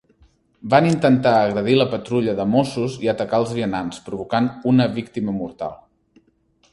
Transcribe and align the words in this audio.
Van 0.73 0.85
intentar 0.91 1.33
agredir 1.41 1.75
la 1.79 1.85
patrulla 1.91 2.33
de 2.39 2.47
mossos 2.53 2.95
i 3.07 3.11
atacar 3.13 3.41
els 3.43 3.51
vianants, 3.59 3.99
provocant 4.09 4.49
una 4.73 4.89
víctima 4.97 5.37
mortal. 5.37 5.77